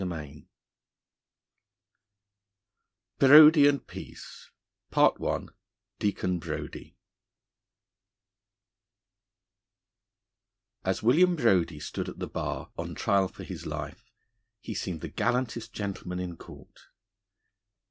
[0.01, 0.47] DEACON
[3.19, 4.49] BRODIE AND CHARLES PEACE
[4.95, 5.45] I
[5.99, 6.97] DEACON BRODIE
[10.83, 14.03] AS William Brodie stood at the bar, on trial for a his life,
[14.59, 16.79] he seemed the gallantest gentleman in court.